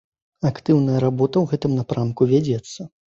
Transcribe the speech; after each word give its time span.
Актыўная 0.49 1.01
работа 1.05 1.35
ў 1.43 1.51
гэтым 1.51 1.77
напрамку 1.81 2.29
вядзецца. 2.33 2.89